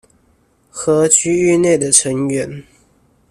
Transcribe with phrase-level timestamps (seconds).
[0.71, 2.63] 和區域內的成員